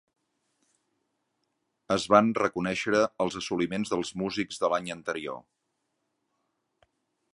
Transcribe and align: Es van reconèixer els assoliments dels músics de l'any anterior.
Es 1.97 2.07
van 2.13 2.31
reconèixer 2.41 3.01
els 3.25 3.37
assoliments 3.43 3.93
dels 3.95 4.13
músics 4.23 4.63
de 4.65 4.71
l'any 4.75 4.89
anterior. 4.97 5.41